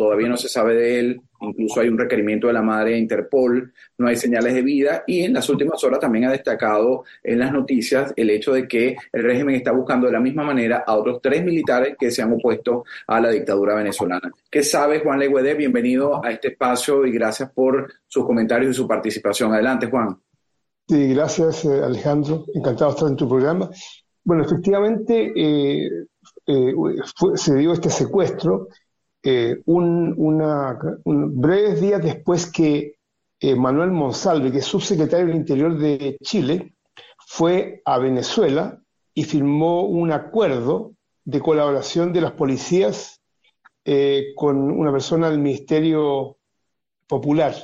[0.00, 3.70] todavía no se sabe de él, incluso hay un requerimiento de la madre de Interpol,
[3.98, 7.52] no hay señales de vida y en las últimas horas también ha destacado en las
[7.52, 11.20] noticias el hecho de que el régimen está buscando de la misma manera a otros
[11.22, 14.32] tres militares que se han opuesto a la dictadura venezolana.
[14.50, 15.52] ¿Qué sabe Juan Legüede?
[15.52, 19.52] Bienvenido a este espacio y gracias por sus comentarios y su participación.
[19.52, 20.16] Adelante, Juan.
[20.88, 23.68] Sí, gracias Alejandro, encantado de estar en tu programa.
[24.24, 25.90] Bueno, efectivamente eh,
[26.46, 26.74] eh,
[27.34, 28.68] se dio este secuestro
[29.22, 30.14] eh, un,
[31.40, 32.96] breves días después que
[33.40, 36.74] eh, Manuel Monsalve, que es subsecretario del Interior de Chile,
[37.26, 38.80] fue a Venezuela
[39.14, 40.92] y firmó un acuerdo
[41.24, 43.20] de colaboración de las policías
[43.84, 46.38] eh, con una persona del Ministerio
[47.06, 47.54] Popular.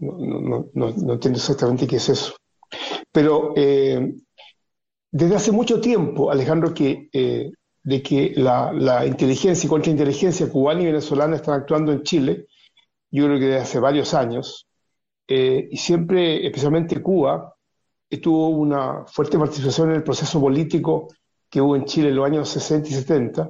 [0.00, 2.34] No, entiendo exactamente qué es eso.
[3.12, 7.08] Pero desde hace mucho tiempo, Alejandro, que
[7.82, 12.46] de que la, inteligencia y contrainteligencia cubana y venezolana están actuando en Chile,
[13.10, 14.66] yo creo que desde hace varios años,
[15.26, 17.54] eh, y siempre, especialmente Cuba,
[18.18, 21.08] tuvo una fuerte participación en el proceso político
[21.48, 23.42] que hubo en Chile en los años 60 y 70,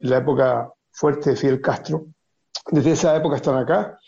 [0.00, 2.06] en la época fuerte de Fidel Castro.
[2.70, 3.98] Desde esa época están acá.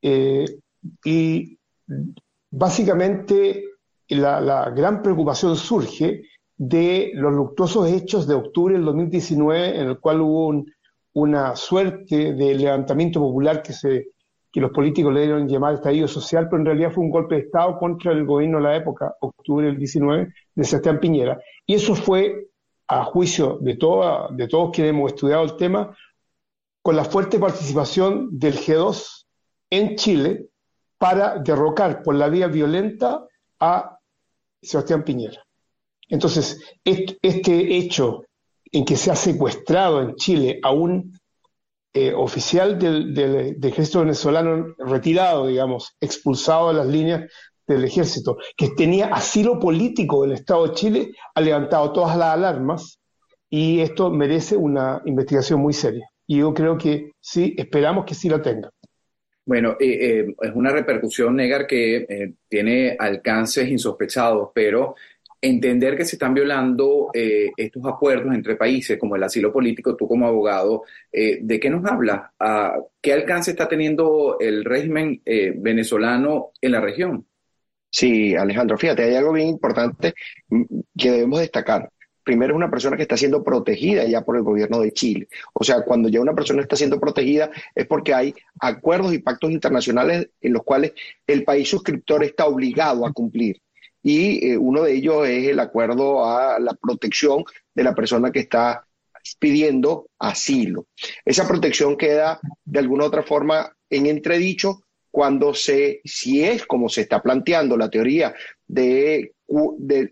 [0.00, 0.58] Eh,
[1.04, 1.58] y
[2.50, 3.64] básicamente
[4.08, 6.22] la, la, gran preocupación surge
[6.60, 10.62] de los luctuosos hechos de octubre del 2019, en el cual hubo
[11.14, 14.08] una suerte de levantamiento popular que, se,
[14.52, 17.40] que los políticos le dieron llamar estallido social, pero en realidad fue un golpe de
[17.42, 21.40] Estado contra el gobierno de la época, octubre del 19, de Sebastián Piñera.
[21.64, 22.48] Y eso fue,
[22.88, 25.96] a juicio de, toda, de todos quienes hemos estudiado el tema,
[26.82, 29.24] con la fuerte participación del G2
[29.70, 30.50] en Chile
[30.98, 33.24] para derrocar por la vía violenta
[33.58, 33.98] a
[34.60, 35.42] Sebastián Piñera.
[36.10, 38.24] Entonces, este hecho
[38.72, 41.18] en que se ha secuestrado en Chile a un
[41.92, 47.32] eh, oficial del, ejército venezolano retirado, digamos, expulsado de las líneas
[47.66, 53.00] del ejército, que tenía asilo político del Estado de Chile, ha levantado todas las alarmas
[53.48, 56.08] y esto merece una investigación muy seria.
[56.26, 58.70] Y yo creo que sí, esperamos que sí la tenga.
[59.44, 64.94] Bueno, eh, eh, es una repercusión, Negar, que tiene alcances insospechados, pero
[65.40, 70.06] entender que se están violando eh, estos acuerdos entre países, como el asilo político, tú
[70.06, 72.32] como abogado, eh, ¿de qué nos habla?
[72.38, 77.26] ¿A ¿Qué alcance está teniendo el régimen eh, venezolano en la región?
[77.90, 80.14] Sí, Alejandro, fíjate, hay algo bien importante
[80.96, 81.90] que debemos destacar.
[82.22, 85.26] Primero, es una persona que está siendo protegida ya por el gobierno de Chile.
[85.54, 89.50] O sea, cuando ya una persona está siendo protegida es porque hay acuerdos y pactos
[89.50, 90.92] internacionales en los cuales
[91.26, 93.60] el país suscriptor está obligado a cumplir
[94.02, 97.44] y eh, uno de ellos es el acuerdo a la protección
[97.74, 98.86] de la persona que está
[99.38, 100.86] pidiendo asilo.
[101.24, 106.88] Esa protección queda de alguna u otra forma en entredicho cuando se, si es como
[106.88, 108.34] se está planteando la teoría
[108.66, 109.32] de,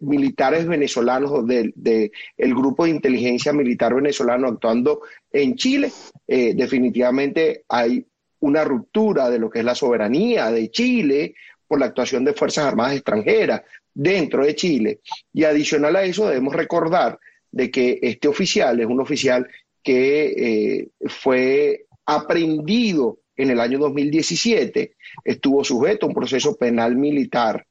[0.00, 5.92] militares venezolanos, del de, grupo de inteligencia militar venezolano actuando en Chile,
[6.26, 8.04] eh, definitivamente hay
[8.40, 11.34] una ruptura de lo que es la soberanía de Chile
[11.68, 13.62] por la actuación de Fuerzas Armadas extranjeras
[13.94, 15.00] dentro de Chile.
[15.32, 17.18] Y adicional a eso debemos recordar
[17.50, 19.46] de que este oficial es un oficial
[19.82, 27.64] que eh, fue aprendido en el año 2017, estuvo sujeto a un proceso penal militar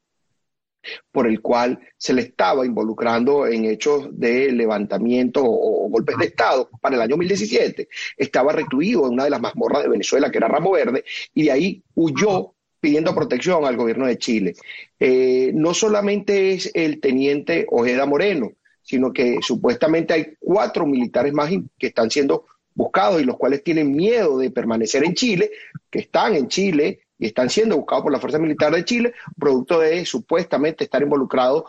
[1.12, 6.70] por el cual se le estaba involucrando en hechos de levantamiento o, golpes de Estado
[6.80, 7.88] para el año 2017.
[8.16, 11.04] Estaba recluido en una de las mazmorras de Venezuela, que era Ramo Verde,
[11.34, 14.54] y de ahí huyó pidiendo protección al gobierno de Chile.
[14.98, 18.52] Eh, no solamente es el teniente Ojeda Moreno,
[18.82, 23.94] sino que supuestamente hay cuatro militares más que están siendo buscados y los cuales tienen
[23.94, 25.50] miedo de permanecer en Chile,
[25.90, 29.80] que están en Chile y están siendo buscados por la Fuerza Militar de Chile, producto
[29.80, 31.64] de supuestamente estar involucrados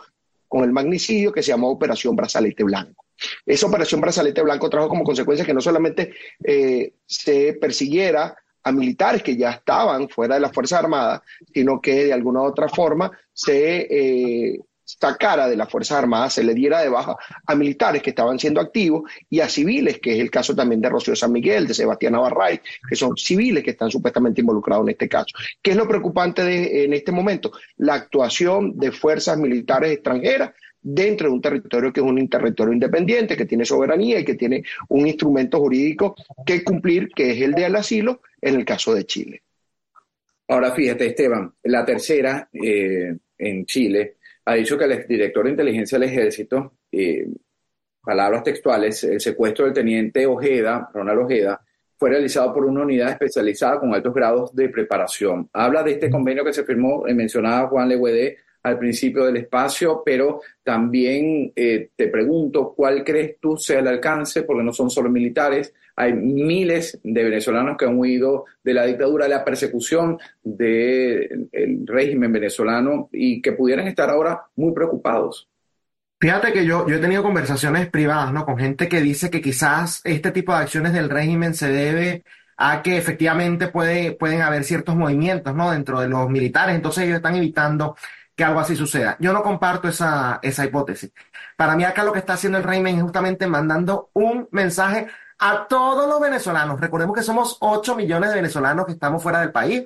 [0.46, 3.04] con el magnicidio que se llamó Operación Brazalete Blanco.
[3.44, 9.22] Esa Operación Brazalete Blanco trajo como consecuencia que no solamente eh, se persiguiera a militares
[9.22, 11.22] que ya estaban fuera de las Fuerzas Armadas,
[11.52, 14.60] sino que de alguna u otra forma se eh,
[14.98, 17.16] sacara de las Fuerzas Armadas, se le diera de baja
[17.46, 20.88] a militares que estaban siendo activos y a civiles, que es el caso también de
[20.88, 25.08] Rocío San Miguel, de Sebastián Navarray, que son civiles que están supuestamente involucrados en este
[25.08, 25.34] caso.
[25.62, 27.52] ¿Qué es lo preocupante de, en este momento?
[27.76, 30.50] La actuación de fuerzas militares extranjeras
[30.82, 34.64] dentro de un territorio que es un territorio independiente, que tiene soberanía y que tiene
[34.88, 39.42] un instrumento jurídico que cumplir, que es el del asilo en el caso de Chile.
[40.48, 45.98] Ahora fíjate, Esteban, la tercera eh, en Chile ha dicho que el director de inteligencia
[45.98, 47.28] del ejército, eh,
[48.02, 51.60] palabras textuales, el secuestro del teniente Ojeda, Ronald Ojeda,
[51.96, 55.48] fue realizado por una unidad especializada con altos grados de preparación.
[55.52, 60.02] Habla de este convenio que se firmó, eh, mencionaba Juan Leguedé al principio del espacio,
[60.04, 64.42] pero también eh, te pregunto, ¿cuál crees tú sea el alcance?
[64.42, 69.24] Porque no son solo militares, hay miles de venezolanos que han huido de la dictadura,
[69.24, 71.48] de la persecución del
[71.84, 75.48] régimen venezolano y que pudieran estar ahora muy preocupados.
[76.18, 78.44] Fíjate que yo, yo he tenido conversaciones privadas, ¿no?
[78.44, 82.24] Con gente que dice que quizás este tipo de acciones del régimen se debe
[82.58, 85.70] a que efectivamente puede, pueden haber ciertos movimientos, ¿no?
[85.70, 87.96] Dentro de los militares, entonces ellos están evitando
[88.40, 89.18] que algo así suceda.
[89.20, 91.12] Yo no comparto esa, esa hipótesis.
[91.58, 95.08] Para mí acá lo que está haciendo el régimen es justamente mandando un mensaje
[95.38, 96.80] a todos los venezolanos.
[96.80, 99.84] Recordemos que somos 8 millones de venezolanos que estamos fuera del país,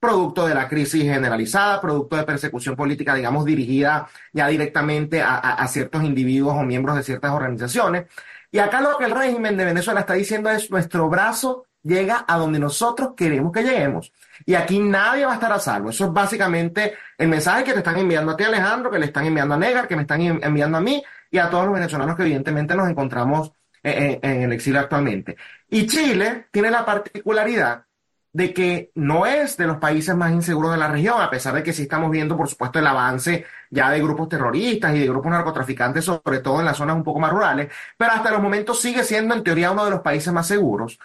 [0.00, 6.02] producto de la crisis generalizada, producto de persecución política, digamos, dirigida ya directamente a, ciertos
[6.02, 8.06] individuos o miembros de ciertas organizaciones.
[8.50, 12.36] Y acá lo que el régimen de Venezuela está diciendo es nuestro brazo llega a
[12.38, 14.12] donde nosotros queremos que lleguemos.
[14.44, 15.90] Y aquí nadie va a estar a salvo.
[15.90, 19.26] Eso es básicamente el mensaje que te están enviando a ti, Alejandro, que le están
[19.26, 22.22] enviando a Negar, que me están enviando a mí y a todos los venezolanos que
[22.22, 23.52] evidentemente nos encontramos
[23.82, 25.36] en, en el exilio actualmente.
[25.68, 27.84] Y Chile tiene la particularidad
[28.32, 31.62] de que no es de los países más inseguros de la región, a pesar de
[31.62, 35.30] que sí estamos viendo, por supuesto, el avance ya de grupos terroristas y de grupos
[35.32, 39.04] narcotraficantes, sobre todo en las zonas un poco más rurales, pero hasta los momentos sigue
[39.04, 40.98] siendo en teoría uno de los países más seguros.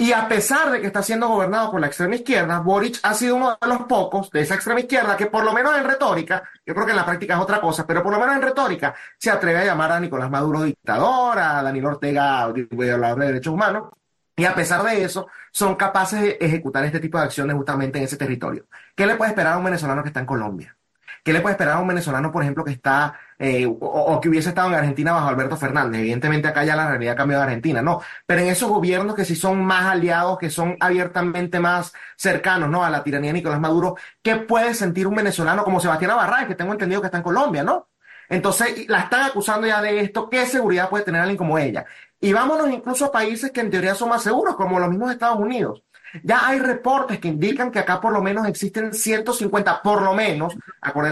[0.00, 3.34] Y a pesar de que está siendo gobernado por la extrema izquierda, Boric ha sido
[3.34, 6.72] uno de los pocos de esa extrema izquierda que por lo menos en retórica, yo
[6.72, 9.28] creo que en la práctica es otra cosa, pero por lo menos en retórica se
[9.28, 13.88] atreve a llamar a Nicolás Maduro dictador, a Daniel Ortega violador de derechos humanos,
[14.36, 18.04] y a pesar de eso, son capaces de ejecutar este tipo de acciones justamente en
[18.04, 18.66] ese territorio.
[18.94, 20.77] ¿Qué le puede esperar a un venezolano que está en Colombia?
[21.24, 24.50] ¿Qué le puede esperar a un venezolano, por ejemplo, que está eh, o, que hubiese
[24.50, 26.00] estado en Argentina bajo Alberto Fernández?
[26.00, 28.00] Evidentemente acá ya la realidad ha cambiado de Argentina, no.
[28.26, 32.84] Pero en esos gobiernos que sí son más aliados, que son abiertamente más cercanos ¿no?
[32.84, 36.54] a la tiranía de Nicolás Maduro, ¿qué puede sentir un venezolano como Sebastián Abarrá, que
[36.54, 37.88] tengo entendido que está en Colombia, ¿no?
[38.28, 40.28] Entonces, la están acusando ya de esto.
[40.28, 41.86] ¿Qué seguridad puede tener alguien como ella?
[42.20, 45.38] Y vámonos incluso a países que en teoría son más seguros, como los mismos Estados
[45.38, 45.82] Unidos.
[46.22, 50.54] Ya hay reportes que indican que acá por lo menos existen 150, por lo menos,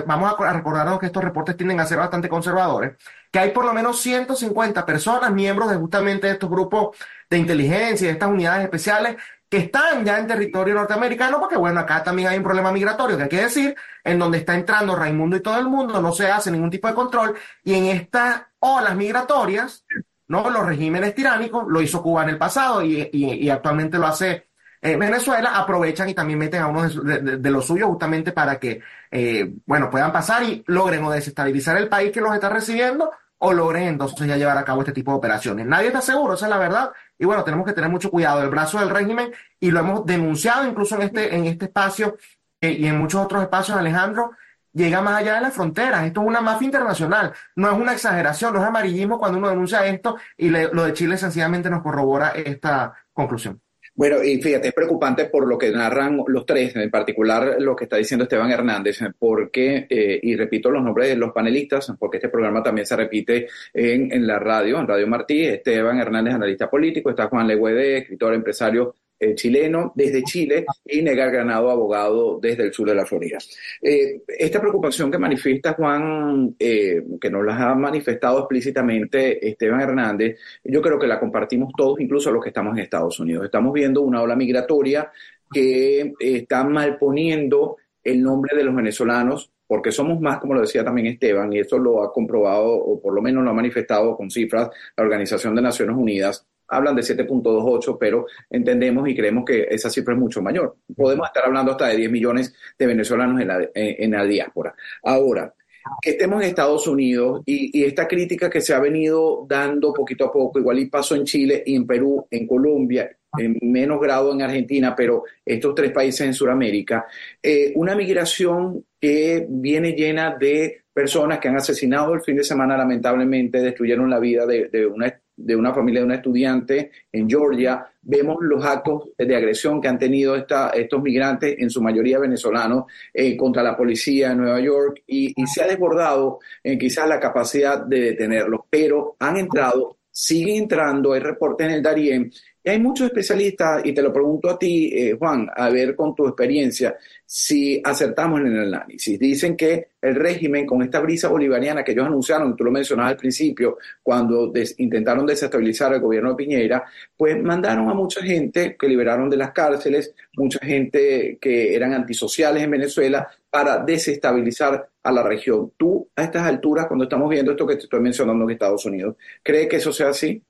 [0.06, 2.96] vamos a recordarnos que estos reportes tienden a ser bastante conservadores,
[3.30, 6.96] que hay por lo menos 150 personas, miembros de justamente estos grupos
[7.28, 9.16] de inteligencia y de estas unidades especiales,
[9.48, 13.22] que están ya en territorio norteamericano, porque bueno, acá también hay un problema migratorio, que
[13.24, 16.50] hay que decir, en donde está entrando Raimundo y todo el mundo, no se hace
[16.50, 19.84] ningún tipo de control, y en estas olas migratorias,
[20.28, 20.50] ¿no?
[20.50, 24.45] Los regímenes tiránicos, lo hizo Cuba en el pasado y, actualmente lo hace
[24.94, 28.80] Venezuela, aprovechan y también meten a uno de, los suyos justamente para que,
[29.10, 33.52] eh, bueno, puedan pasar y logren o desestabilizar el país que los está recibiendo o
[33.52, 35.66] logren entonces ya llevar a cabo este tipo de operaciones.
[35.66, 36.90] Nadie está seguro, esa es la verdad.
[37.18, 40.66] Y bueno, tenemos que tener mucho cuidado del brazo del régimen y lo hemos denunciado
[40.66, 42.16] incluso en este, en este espacio
[42.60, 44.32] eh, y en muchos otros espacios, Alejandro,
[44.72, 46.04] llega más allá de las fronteras.
[46.04, 49.86] Esto es una mafia internacional, no es una exageración, no es amarillismo cuando uno denuncia
[49.86, 53.60] esto y lo de Chile sencillamente nos corrobora esta conclusión.
[53.96, 57.84] Bueno, y fíjate, es preocupante por lo que narran los tres, en particular lo que
[57.84, 62.28] está diciendo Esteban Hernández, porque, eh, y repito los nombres de los panelistas, porque este
[62.28, 67.08] programa también se repite en, en la radio, en Radio Martí, Esteban Hernández, analista político,
[67.08, 72.72] está Juan Legüede, escritor, empresario eh, chileno desde Chile y Negar Granado, abogado desde el
[72.72, 73.38] sur de la Florida.
[73.80, 80.38] Eh, esta preocupación que manifiesta Juan, eh, que nos la ha manifestado explícitamente Esteban Hernández,
[80.64, 83.46] yo creo que la compartimos todos, incluso los que estamos en Estados Unidos.
[83.46, 85.10] Estamos viendo una ola migratoria
[85.50, 91.08] que está malponiendo el nombre de los venezolanos porque somos más, como lo decía también
[91.08, 94.70] Esteban, y eso lo ha comprobado, o por lo menos lo ha manifestado con cifras,
[94.96, 100.14] la Organización de Naciones Unidas, hablan de 7.28, pero entendemos y creemos que esa cifra
[100.14, 100.76] es mucho mayor.
[100.94, 104.74] Podemos estar hablando hasta de 10 millones de venezolanos en la, en la diáspora.
[105.02, 105.52] Ahora,
[106.00, 110.32] que estemos en Estados Unidos y, esta crítica que se ha venido dando poquito a
[110.32, 114.42] poco, igual y pasó en Chile y en Perú, en Colombia, en menos grado en
[114.42, 117.06] Argentina, pero estos tres países en Sudamérica,
[117.42, 122.76] eh, una migración que viene llena de personas que han asesinado el fin de semana,
[122.76, 125.06] lamentablemente, destruyeron la vida de, de una
[125.36, 127.86] de una familia de una estudiante en Georgia.
[128.02, 132.84] Vemos los actos de agresión que han tenido esta, estos migrantes, en su mayoría venezolanos,
[133.12, 137.84] eh, contra la policía en Nueva York y, se ha desbordado en quizás la capacidad
[137.84, 142.30] de detenerlos, pero han entrado, siguen entrando, hay reportes en el Darién
[142.66, 146.16] Y hay muchos especialistas, y te lo pregunto a ti, eh, Juan, a ver con
[146.16, 149.16] tu experiencia, si acertamos en el análisis.
[149.20, 153.18] Dicen que el régimen, con esta brisa bolivariana que ellos anunciaron, tú lo mencionabas al
[153.18, 156.84] principio, cuando intentaron desestabilizar el gobierno de Piñera,
[157.16, 162.64] pues mandaron a mucha gente que liberaron de las cárceles, mucha gente que eran antisociales
[162.64, 165.70] en Venezuela, para desestabilizar a la región.
[165.76, 169.14] Tú, a estas alturas, cuando estamos viendo esto que te estoy mencionando en Estados Unidos,
[169.44, 170.42] ¿crees que eso sea así?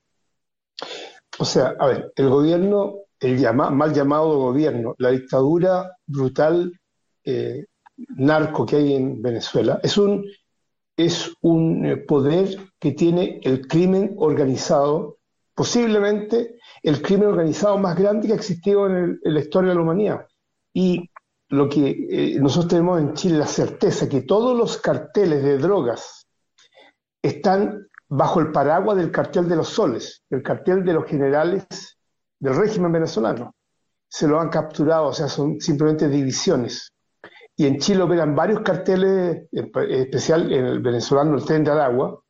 [1.38, 6.72] O sea, a ver, el gobierno, el mal llamado gobierno, la dictadura brutal
[7.24, 7.66] eh,
[8.16, 10.24] narco que hay en Venezuela, es un,
[10.96, 15.18] es un eh, poder que tiene el crimen organizado,
[15.54, 20.26] posiblemente el crimen organizado más grande que ha existido en, la historia de la humanidad.
[20.72, 21.10] Y
[21.48, 26.26] lo que eh, nosotros tenemos en Chile, la certeza que todos los carteles de drogas
[27.22, 31.66] están bajo el paraguas del cartel de los soles, el cartel de los generales
[32.38, 33.54] del régimen venezolano.
[34.08, 36.92] Se lo han capturado, o sea, son simplemente divisiones.
[37.56, 42.22] Y en Chile operan varios carteles, en especial en el venezolano, el tren de Aragua,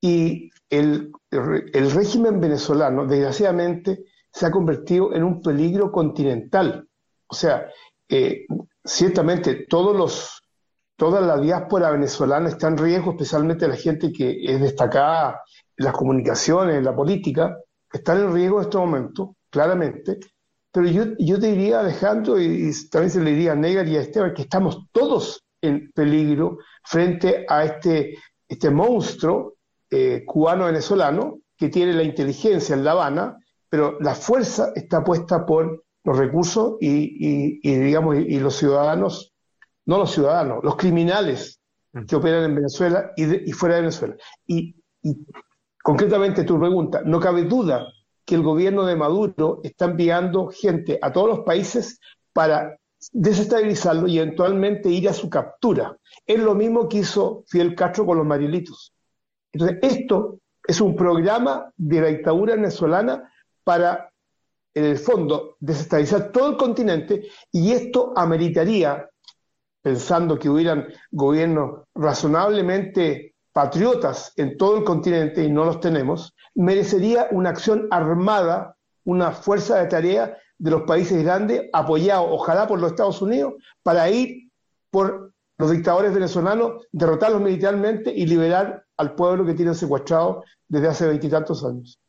[0.00, 6.88] y el, régimen venezolano, desgraciadamente, se ha convertido en un peligro continental.
[7.26, 7.68] O sea,
[8.08, 8.46] eh,
[8.84, 10.42] ciertamente todos los
[10.96, 15.42] toda la diáspora venezolana está en riesgo, especialmente la gente que es destacada
[15.76, 17.56] en las comunicaciones, en la política,
[17.92, 20.18] están en riesgo en este momento, claramente.
[20.72, 20.88] Pero
[21.18, 24.42] yo, te diría, Alejandro, y, también se le diría a Negar y a Esteban, que
[24.42, 29.54] estamos todos en peligro frente a este, este monstruo
[29.90, 33.38] eh, cubano-venezolano que tiene la inteligencia en La Habana,
[33.68, 39.35] pero la fuerza está puesta por los recursos y digamos, y los ciudadanos
[39.86, 41.60] no los ciudadanos, los criminales
[42.06, 44.16] que operan en Venezuela y, fuera de Venezuela.
[44.46, 44.76] Y,
[45.82, 47.86] concretamente tu pregunta, no cabe duda
[48.24, 52.00] que el gobierno de Maduro está enviando gente a todos los países
[52.32, 52.76] para
[53.12, 55.96] desestabilizarlo y eventualmente ir a su captura.
[56.26, 58.92] Es lo mismo que hizo Fidel Castro con los Marielitos.
[59.52, 64.12] Entonces, esto es un programa de la dictadura venezolana para,
[64.74, 69.08] en el fondo, desestabilizar todo el continente y esto ameritaría
[69.86, 77.28] pensando que hubieran gobiernos razonablemente patriotas en todo el continente y no los tenemos, merecería
[77.30, 78.74] una acción armada,
[79.04, 84.10] una fuerza de tarea de los países grandes, apoyado ojalá por los Estados Unidos, para
[84.10, 84.50] ir
[84.90, 91.06] por los dictadores venezolanos, derrotarlos militarmente y liberar al pueblo que tienen secuestrado desde hace
[91.06, 92.00] veintitantos años.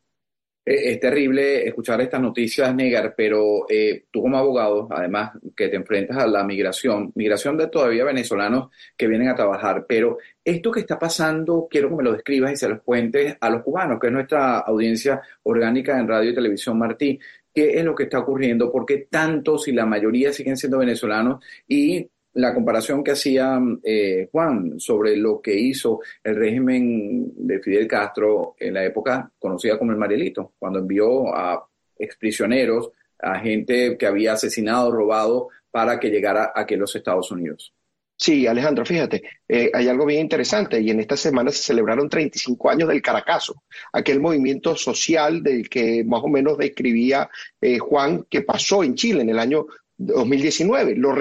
[0.69, 6.17] Es terrible escuchar estas noticias, Negar, pero eh, tú como abogado, además que te enfrentas
[6.17, 10.99] a la migración, migración de todavía venezolanos que vienen a trabajar, pero esto que está
[10.99, 14.13] pasando, quiero que me lo describas y se los cuentes a los cubanos, que es
[14.13, 17.17] nuestra audiencia orgánica en radio y televisión, Martí.
[17.53, 18.69] ¿Qué es lo que está ocurriendo?
[18.69, 24.29] ¿Por qué tantos y la mayoría siguen siendo venezolanos y la comparación que hacía eh,
[24.31, 29.91] Juan sobre lo que hizo el régimen de Fidel Castro en la época conocida como
[29.91, 31.67] el Marielito, cuando envió a
[31.97, 37.73] exprisioneros, a gente que había asesinado, robado, para que llegara aquí a los Estados Unidos.
[38.15, 42.69] Sí, Alejandro, fíjate, eh, hay algo bien interesante y en esta semana se celebraron 35
[42.69, 43.63] años del Caracazo,
[43.93, 47.29] aquel movimiento social del que más o menos describía
[47.61, 50.95] eh, Juan que pasó en Chile en el año 2019.
[50.95, 51.15] Lo,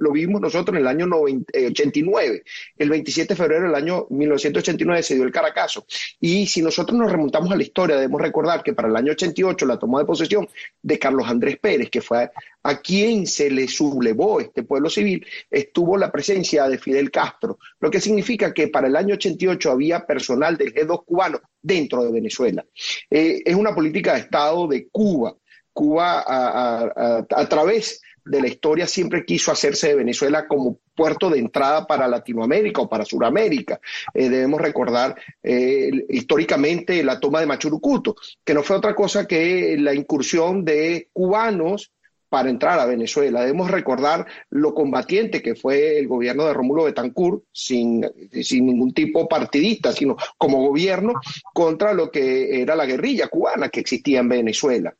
[0.00, 2.36] lo, vimos nosotros en el año 89.
[2.36, 2.42] Eh,
[2.78, 5.86] el 27 de febrero del año 1989 se dio el Caracazo.
[6.20, 9.66] Y si nosotros nos remontamos a la historia, debemos recordar que para el año 88
[9.66, 10.48] la toma de posesión
[10.82, 12.30] de Carlos Andrés Pérez, que fue
[12.62, 17.90] a quien se le sublevó este pueblo civil, estuvo la presencia de Fidel Castro, lo
[17.90, 22.64] que significa que para el año 88 había personal del G2 cubano dentro de Venezuela.
[23.08, 25.36] Eh, es una política de Estado de Cuba.
[25.72, 31.38] Cuba a, a través de la historia siempre quiso hacerse de Venezuela como puerto de
[31.38, 33.80] entrada para Latinoamérica o para Sudamérica.
[34.12, 39.76] Eh, debemos recordar eh, históricamente la toma de Machurucuto, que no fue otra cosa que
[39.78, 41.92] la incursión de cubanos
[42.28, 43.40] para entrar a Venezuela.
[43.40, 48.04] Debemos recordar lo combatiente que fue el gobierno de Rómulo Betancourt, sin,
[48.42, 51.14] sin ningún tipo partidista, sino como gobierno,
[51.54, 54.94] contra lo que era la guerrilla cubana que existía en Venezuela.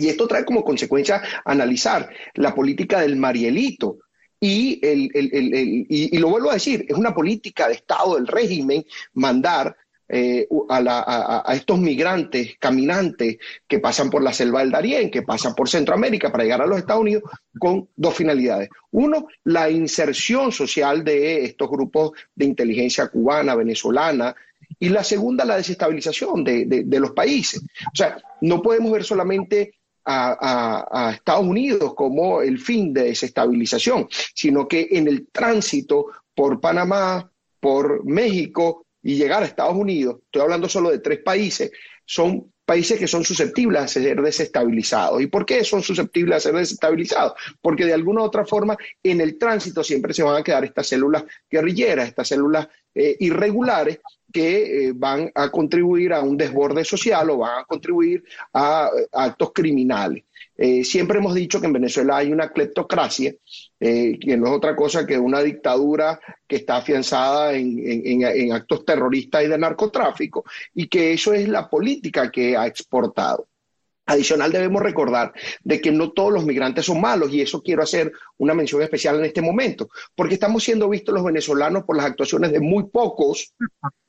[0.00, 3.98] Y esto trae como consecuencia analizar la política del Marielito.
[4.42, 9.76] Y, el, y, lo vuelvo a decir, es una política de Estado del régimen mandar
[10.12, 13.36] eh, a, a, estos migrantes caminantes
[13.68, 16.78] que pasan por la selva del Darién, que pasan por Centroamérica para llegar a los
[16.78, 17.22] Estados Unidos,
[17.60, 18.70] con dos finalidades.
[18.90, 24.34] Uno, la inserción social de estos grupos de inteligencia cubana, venezolana,
[24.80, 27.60] Y la segunda, la desestabilización de, los países.
[27.92, 34.66] O sea, no podemos ver solamente a, Estados Unidos como el fin de desestabilización, sino
[34.66, 37.30] que en el tránsito por Panamá,
[37.60, 41.70] por México y llegar a Estados Unidos, estoy hablando solo de tres países,
[42.04, 45.20] son países que son susceptibles a ser desestabilizados.
[45.20, 47.32] ¿Y por qué son susceptibles a ser desestabilizados?
[47.60, 50.86] Porque de alguna u otra forma en el tránsito siempre se van a quedar estas
[50.86, 53.98] células guerrilleras, estas células eh, irregulares
[54.32, 58.22] que eh, van a contribuir a un desborde social o van a contribuir
[58.52, 60.24] a, actos criminales.
[60.56, 63.34] Eh, siempre hemos dicho que en Venezuela hay una cleptocracia,
[63.78, 69.48] que no es otra cosa que una dictadura que está afianzada en actos terroristas y
[69.48, 70.44] de narcotráfico,
[70.74, 73.48] y que eso es la política que ha exportado.
[74.10, 78.10] Adicional debemos recordar de que no todos los migrantes son malos y eso quiero hacer
[78.38, 82.50] una mención especial en este momento, porque estamos siendo vistos los venezolanos por las actuaciones
[82.50, 83.54] de muy pocos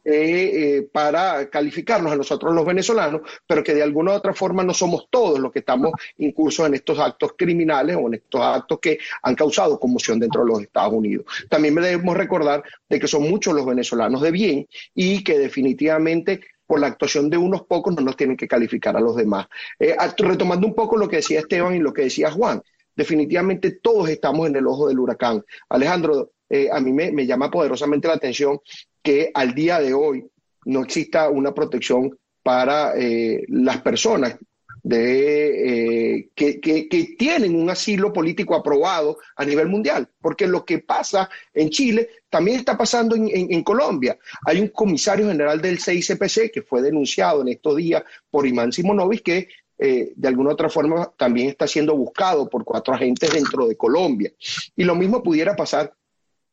[0.03, 4.63] eh, eh, para calificarnos a nosotros los venezolanos, pero que de alguna u otra forma
[4.63, 8.79] no somos todos los que estamos incursos en estos actos criminales o en estos actos
[8.81, 11.27] que han causado conmoción dentro de los Estados Unidos.
[11.47, 16.41] También debemos recordar de que son muchos los venezolanos de bien y que definitivamente
[16.71, 19.45] por la actuación de unos pocos no nos tienen que calificar a los demás.
[19.77, 22.63] Eh, retomando un poco lo que decía Esteban y lo que decía Juan,
[22.95, 25.43] definitivamente todos estamos en el ojo del huracán.
[25.67, 28.61] Alejandro, eh, a mí me, llama poderosamente la atención
[29.03, 30.25] que al día de hoy
[30.63, 34.37] no exista una protección para eh, las personas
[34.83, 40.79] de, eh, que, que, tienen un asilo político aprobado a nivel mundial, porque lo que
[40.79, 44.17] pasa en Chile también está pasando en, en, Colombia.
[44.45, 49.23] Hay un comisario general del CICPC que fue denunciado en estos días por Imán Simonovic
[49.23, 53.77] que eh, de alguna otra forma también está siendo buscado por cuatro agentes dentro de
[53.77, 54.31] Colombia.
[54.75, 55.93] Y lo mismo pudiera pasar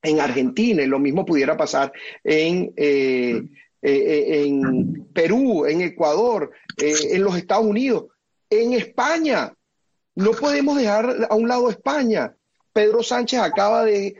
[0.02, 1.92] en Argentina y lo mismo pudiera pasar
[2.22, 2.72] en...
[2.76, 3.42] Eh,
[3.80, 8.06] en Perú, en Ecuador, en los Estados Unidos
[8.50, 9.52] en España.
[10.14, 12.34] No podemos dejar a un lado España.
[12.72, 14.16] Pedro Sánchez acaba de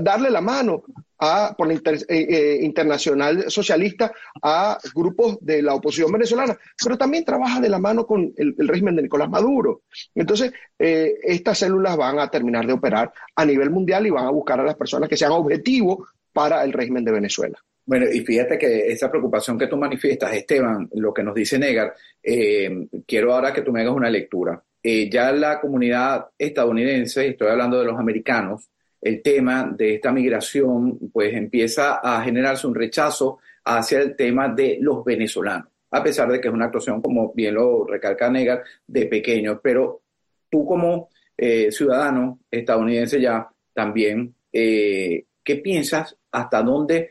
[0.00, 0.82] darle la mano
[1.18, 7.24] a, por la eh, eh, Internacional Socialista a grupos de la oposición venezolana, pero también
[7.24, 9.82] trabaja de la mano con el, régimen de Nicolás Maduro.
[10.14, 14.30] Entonces, eh, estas células van a terminar de operar a nivel mundial y van a
[14.30, 17.58] buscar a las personas que sean objetivos para el régimen de Venezuela.
[17.86, 21.94] Bueno, y fíjate que esa preocupación que tú manifiestas, Esteban, lo que nos dice Negar,
[22.22, 24.62] eh, quiero ahora que tú me hagas una lectura.
[24.82, 28.70] Eh, ya la comunidad estadounidense, estoy hablando de los americanos,
[29.02, 34.78] el tema de esta migración, pues empieza a generarse un rechazo hacia el tema de
[34.80, 39.06] los venezolanos, a pesar de que es una actuación, como bien lo recalca Negar, de
[39.06, 39.58] pequeños.
[39.62, 40.00] Pero
[40.48, 45.26] tú como eh, ciudadano estadounidense ya también, ¿qué
[45.62, 46.16] piensas?
[46.30, 47.10] ¿Hasta dónde?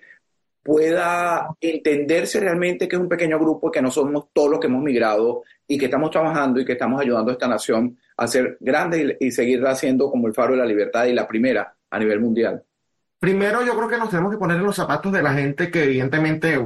[0.63, 4.81] Pueda entenderse realmente que es un pequeño grupo, que no somos todos los que hemos
[4.81, 9.17] migrado y que estamos trabajando y que estamos ayudando a esta nación a ser grande
[9.19, 12.63] y, seguir haciendo como el faro de la libertad y la primera a nivel mundial.
[13.19, 15.85] Primero, yo creo que nos tenemos que poner en los zapatos de la gente que
[15.85, 16.59] evidentemente,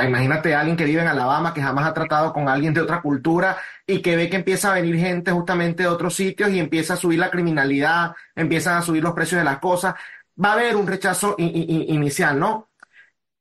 [0.00, 3.02] imagínate a alguien que vive en Alabama, que jamás ha tratado con alguien de otra
[3.02, 6.94] cultura y que ve que empieza a venir gente justamente de otros sitios y empieza
[6.94, 9.94] a subir la criminalidad, empiezan a subir los precios de las cosas.
[10.42, 12.68] Va a haber un rechazo inicial, ¿no?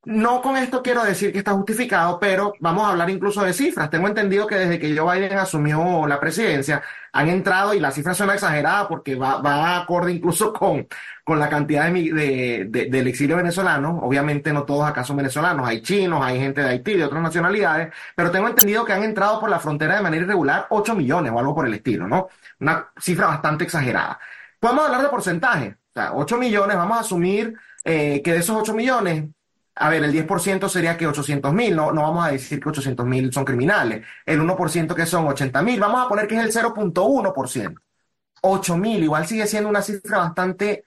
[0.06, 3.90] No con esto quiero decir que está justificado, pero vamos a hablar incluso de cifras.
[3.90, 8.18] Tengo entendido que desde que Joe Biden asumió la presidencia, han entrado, y las cifras
[8.18, 10.88] son exageradas porque va, va acorde incluso con,
[11.24, 14.00] con la cantidad de, del exilio venezolano.
[14.04, 17.94] Obviamente no todos acá son venezolanos, hay chinos, hay gente de Haití, de otras nacionalidades,
[18.14, 21.40] pero tengo entendido que han entrado por la frontera de manera irregular 8 millones o
[21.40, 22.28] algo por el estilo, ¿no?
[22.60, 24.20] Una cifra bastante exagerada.
[24.60, 25.78] Podemos hablar de porcentaje.
[25.92, 27.54] O sea, 8 millones, vamos a asumir
[27.86, 29.26] eh, que de esos 8 millones,
[29.76, 33.06] a ver, el 10% sería que 800 mil, no, no vamos a decir que 800
[33.06, 34.06] mil son criminales.
[34.26, 37.80] El 1% que son 80 mil, vamos a poner que es el 0.1%.
[38.42, 40.86] 8 mil, igual sigue siendo una cifra bastante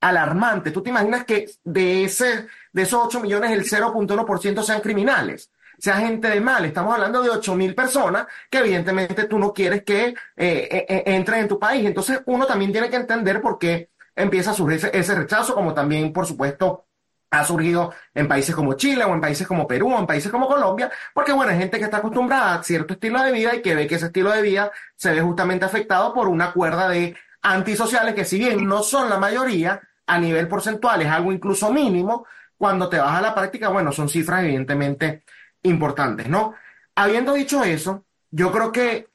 [0.00, 0.70] alarmante.
[0.70, 5.50] ¿Tú te imaginas que de, ese, de esos 8 millones el 0.1% sean criminales?
[5.78, 6.64] sea gente de mal.
[6.64, 11.02] Estamos hablando de 8 mil personas que evidentemente tú no quieres que eh, eh, eh,
[11.06, 11.86] entren en tu país.
[11.86, 16.12] Entonces uno también tiene que entender por qué empieza a surgir ese rechazo, como también,
[16.12, 16.87] por supuesto,
[17.30, 20.48] ha surgido en países como Chile o en países como Perú o en países como
[20.48, 23.74] Colombia, porque bueno, hay gente que está acostumbrada a cierto estilo de vida y que
[23.74, 28.14] ve que ese estilo de vida se ve justamente afectado por una cuerda de antisociales
[28.14, 32.88] que si bien no son la mayoría, a nivel porcentual es algo incluso mínimo, cuando
[32.88, 35.22] te vas a la práctica, bueno, son cifras evidentemente
[35.62, 36.54] importantes, ¿no?
[36.94, 39.08] Habiendo dicho eso, yo creo que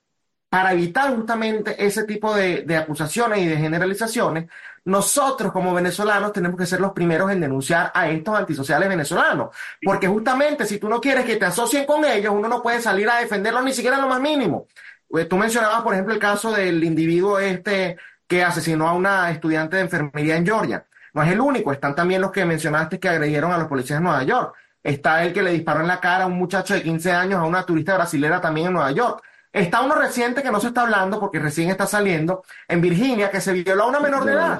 [0.54, 4.52] para evitar justamente ese tipo de, acusaciones y de generalizaciones,
[4.86, 9.50] nosotros como venezolanos tenemos que ser los primeros en denunciar a estos antisociales venezolanos.
[9.84, 13.10] Porque justamente si tú no quieres que te asocien con ellos, uno no puede salir
[13.10, 14.68] a defenderlos ni siquiera lo más mínimo.
[15.08, 19.78] Pues, tú mencionabas, por ejemplo, el caso del individuo este que asesinó a una estudiante
[19.78, 20.86] de enfermería en Georgia.
[21.16, 24.04] No es el único, están también los que mencionaste que agredieron a los policías de
[24.04, 24.54] Nueva York.
[24.84, 27.46] Está el que le disparó en la cara a un muchacho de 15 años a
[27.46, 29.24] una turista brasilera también en Nueva York.
[29.54, 33.40] Está uno reciente que no se está hablando porque recién está saliendo en Virginia que
[33.40, 34.60] se violó a una menor de edad.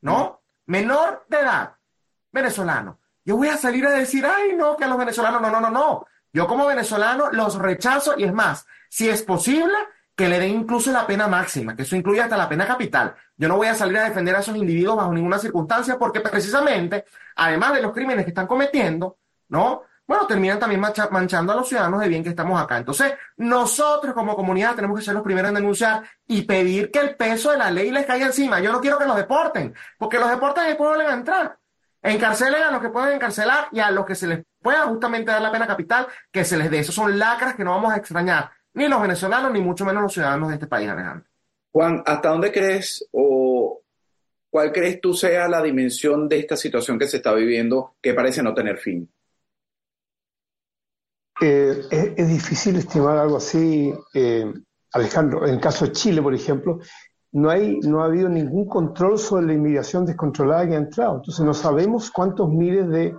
[0.00, 0.42] ¿No?
[0.66, 1.74] Menor de edad.
[2.32, 2.98] Venezolano.
[3.24, 5.70] Yo voy a salir a decir, ay, no, que a los venezolanos, no, no, no,
[5.70, 6.06] no.
[6.32, 9.74] Yo como venezolano los rechazo y es más, si es posible,
[10.16, 13.14] que le den incluso la pena máxima, que eso incluye hasta la pena capital.
[13.36, 17.04] Yo no voy a salir a defender a esos individuos bajo ninguna circunstancia porque precisamente,
[17.36, 19.82] además de los crímenes que están cometiendo, ¿no?
[20.06, 22.76] Bueno, terminan también manchando a los ciudadanos de bien que estamos acá.
[22.76, 27.14] Entonces, nosotros como comunidad tenemos que ser los primeros en denunciar y pedir que el
[27.16, 28.60] peso de la ley les caiga encima.
[28.60, 31.58] Yo no quiero que los deporten, porque los deportes después vuelven a entrar.
[32.02, 35.40] Encarcelen a los que pueden encarcelar y a los que se les pueda justamente dar
[35.40, 36.80] la pena capital, que se les dé.
[36.80, 40.12] Esos son lacras que no vamos a extrañar ni los venezolanos, ni mucho menos los
[40.12, 41.28] ciudadanos de este país, Alejandro.
[41.70, 43.80] Juan, ¿hasta dónde crees o
[44.50, 48.42] cuál crees tú sea la dimensión de esta situación que se está viviendo que parece
[48.42, 49.08] no tener fin?
[51.44, 54.52] Eh, es, difícil estimar algo así, eh,
[54.92, 55.44] Alejandro.
[55.44, 56.78] En el caso de Chile, por ejemplo,
[57.32, 61.16] no, hay, no ha habido ningún control sobre la inmigración descontrolada que ha entrado.
[61.16, 63.16] Entonces no sabemos cuántos miles de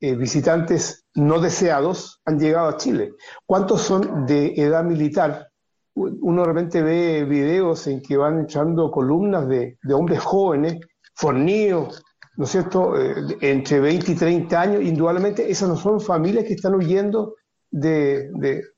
[0.00, 3.12] eh, visitantes no deseados han llegado a Chile.
[3.44, 5.48] ¿Cuántos son de edad militar?
[5.94, 10.78] Uno realmente ve videos en que van echando columnas de, hombres jóvenes,
[11.12, 12.02] fornidos,
[12.38, 14.82] ¿no es cierto?, eh, entre 20 y 30 años.
[14.82, 17.34] Indudablemente esas no son familias que están huyendo
[17.70, 18.30] de,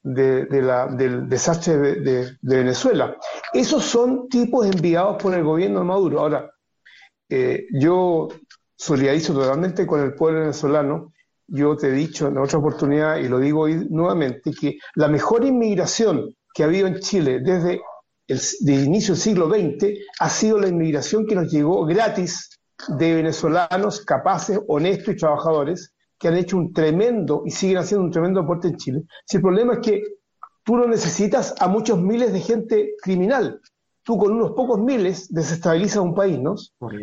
[0.02, 3.16] del desastre de, Venezuela.
[3.52, 6.20] Esos son tipos enviados por el gobierno de Maduro.
[6.20, 6.50] Ahora,
[7.28, 8.28] eh, yo
[8.76, 11.12] solidarizo totalmente con el pueblo venezolano.
[11.46, 15.44] Yo te he dicho en otra oportunidad, y lo digo hoy nuevamente, que la mejor
[15.44, 17.80] inmigración que ha habido en Chile desde
[18.26, 24.04] el inicio del siglo XX ha sido la inmigración que nos llegó gratis de venezolanos
[24.04, 28.68] capaces, honestos y trabajadores que han hecho un tremendo y siguen haciendo un tremendo aporte
[28.68, 29.02] en Chile.
[29.24, 30.02] Si el problema es que
[30.62, 33.58] tú no necesitas a muchos miles de gente criminal,
[34.02, 36.56] tú con unos pocos miles desestabilizas un país, ¿no?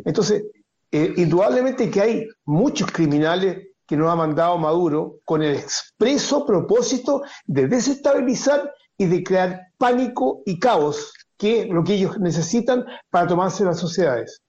[0.05, 0.45] Entonces,
[0.91, 7.23] eh, indudablemente que hay muchos criminales que nos ha mandado Maduro con el expreso propósito
[7.45, 13.25] de desestabilizar y de crear pánico y caos, que es lo que ellos necesitan para
[13.25, 14.43] tomarse las sociedades.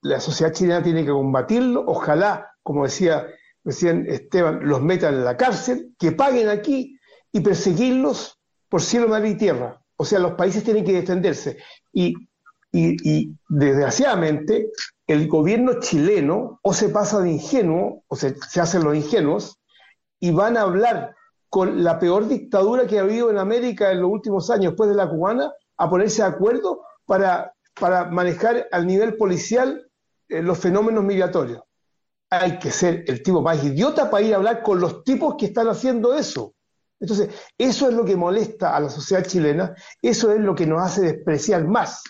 [0.00, 3.26] La sociedad chilena tiene que combatirlo, ojalá, como decía
[3.64, 6.98] recién Esteban, los metan en la cárcel, que paguen aquí
[7.32, 9.80] y perseguirlos por cielo, mar y tierra.
[9.96, 11.58] O sea, los países tienen que defenderse.
[11.92, 12.14] Y,
[12.72, 14.70] y desgraciadamente,
[15.06, 19.58] el gobierno chileno o se pasa de ingenuo, o se, se hacen los ingenuos,
[20.18, 21.14] y van a hablar
[21.48, 24.96] con la peor dictadura que ha habido en América en los últimos años, después de
[24.96, 29.86] la cubana, a ponerse de acuerdo para, para manejar al nivel policial
[30.28, 31.62] eh, los fenómenos migratorios.
[32.34, 35.46] Hay que ser el tipo más idiota para ir a hablar con los tipos que
[35.46, 36.54] están haciendo eso.
[36.98, 40.80] Entonces, eso es lo que molesta a la sociedad chilena, eso es lo que nos
[40.80, 42.02] hace despreciar más.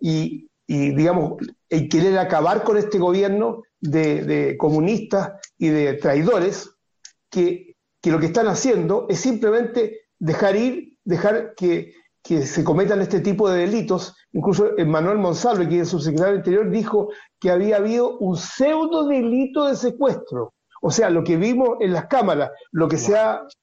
[0.00, 1.34] Y, digamos,
[1.68, 6.70] el querer acabar con este gobierno de, comunistas y de traidores
[7.28, 11.92] que, lo que están haciendo es simplemente dejar ir, dejar que,
[12.24, 14.14] se cometan este tipo de delitos.
[14.32, 19.66] Incluso Manuel Monsalve, que es su secretario interior, dijo que había habido un pseudo delito
[19.66, 20.54] de secuestro.
[20.82, 23.16] O sea, lo que vimos en las cámaras, lo que, se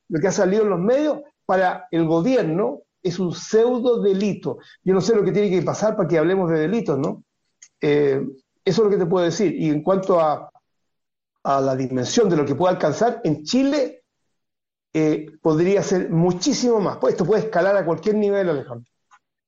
[0.10, 4.58] lo que ha salido en los medios, para el gobierno es un pseudo delito.
[4.84, 7.24] Yo no sé lo que tiene que pasar para que hablemos de delitos, ¿no?
[7.82, 8.22] Eh,
[8.66, 9.56] eso es lo que te puedo decir.
[9.56, 10.52] Y en cuanto a,
[11.44, 13.97] a la dimensión de lo que puede alcanzar, en Chile
[14.94, 16.98] eh, podría ser muchísimo más.
[16.98, 18.92] Pues esto puede escalar a cualquier nivel, Alejandro.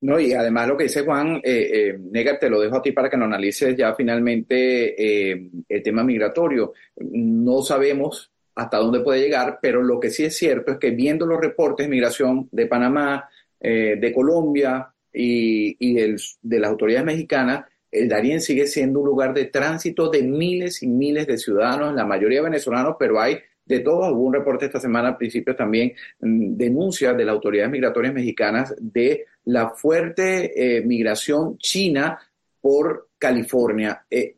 [0.01, 3.09] No, y además lo que dice Juan, eh, eh te lo dejo a ti para
[3.09, 5.31] que lo analices ya finalmente
[5.67, 6.73] el tema migratorio.
[6.95, 11.25] No sabemos hasta dónde puede llegar, pero lo que sí es cierto es que viendo
[11.25, 18.07] los reportes de migración de Panamá, eh, de Colombia y, de las autoridades mexicanas, el
[18.07, 22.41] Darién sigue siendo un lugar de tránsito de miles y miles de ciudadanos, la mayoría
[22.41, 24.11] venezolanos, pero hay de todo.
[24.11, 28.75] Hubo un reporte esta semana, al principio también, mm, denuncia de las autoridades migratorias mexicanas
[28.79, 32.19] de la fuerte eh, migración china
[32.59, 34.05] por California.
[34.09, 34.35] Eh,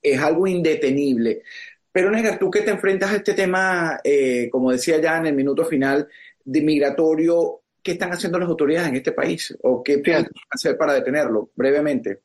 [0.00, 1.42] es algo indetenible.
[1.90, 3.98] Pero, Negar, tú que te enfrentas a este tema,
[4.52, 6.06] como decía ya en el minuto final,
[6.44, 9.56] de migratorio, ¿qué están haciendo las autoridades en este país?
[9.62, 11.50] ¿O qué pueden hacer para detenerlo?
[11.56, 12.20] Brevemente.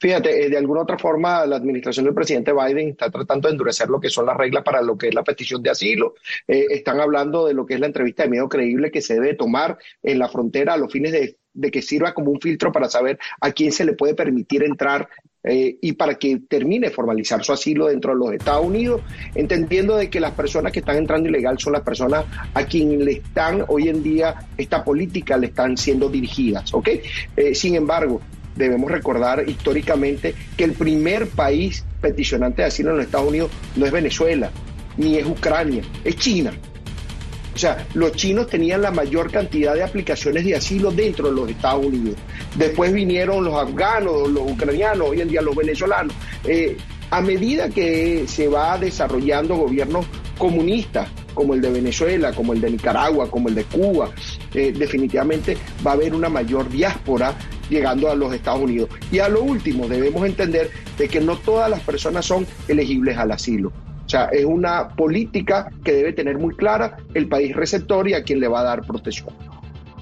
[0.00, 3.90] Fíjate, eh, de alguna otra forma la administración del presidente Biden está tratando de endurecer
[3.90, 6.14] lo que son las reglas para lo que es la petición de asilo.
[6.48, 9.34] Eh, están hablando de lo que es la entrevista de miedo creíble que se debe
[9.34, 11.36] tomar en la frontera a los fines de,
[11.70, 15.06] que sirva como un filtro para saber a quién se le puede permitir entrar
[15.44, 19.02] eh, y para que termine formalizar su asilo dentro de los Estados Unidos,
[19.34, 23.12] entendiendo de que las personas que están entrando ilegal son las personas a quien le
[23.12, 26.88] están hoy en día esta política le están siendo dirigidas, ¿ok?
[27.52, 28.20] sin embargo,
[28.56, 33.86] debemos recordar históricamente que el primer país peticionante de asilo en los Estados Unidos no
[33.86, 34.50] es Venezuela,
[34.96, 36.52] ni es Ucrania, es China.
[37.54, 41.50] O sea, los chinos tenían la mayor cantidad de aplicaciones de asilo dentro de los
[41.50, 42.16] Estados Unidos.
[42.56, 46.14] Después vinieron los afganos, los ucranianos, hoy en día los venezolanos.
[46.44, 46.76] Eh,
[47.10, 50.06] a medida que se va desarrollando gobiernos
[50.38, 54.10] comunistas, como el de Venezuela, como el de Nicaragua, como el de Cuba,
[54.54, 57.34] eh, definitivamente va a haber una mayor diáspora
[57.70, 58.90] llegando a los Estados Unidos.
[59.10, 63.30] Y a lo último, debemos entender de que no todas las personas son elegibles al
[63.32, 63.72] asilo.
[64.04, 68.24] O sea, es una política que debe tener muy clara el país receptor y a
[68.24, 69.28] quien le va a dar protección.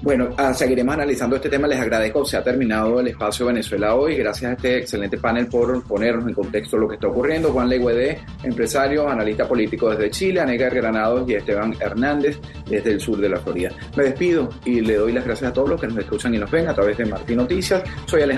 [0.01, 1.67] Bueno, ah, seguiremos analizando este tema.
[1.67, 2.23] Les agradezco.
[2.23, 4.15] Se ha terminado el espacio Venezuela hoy.
[4.15, 7.51] Gracias a este excelente panel por ponernos en contexto lo que está ocurriendo.
[7.51, 13.17] Juan Legüedé, empresario, analista político desde Chile, Anegar Granados y Esteban Hernández desde el sur
[13.17, 13.71] de la Florida.
[13.97, 16.49] Me despido y le doy las gracias a todos los que nos escuchan y nos
[16.49, 17.83] ven a través de Martín Noticias.
[18.05, 18.37] Soy Alejandro.